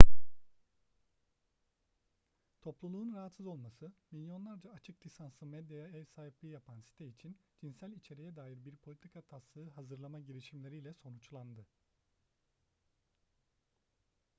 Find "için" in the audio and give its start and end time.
7.07-7.37